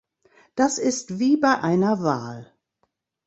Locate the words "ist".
0.79-1.19